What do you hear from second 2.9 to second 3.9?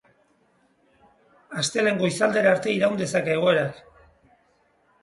dezake egoerak.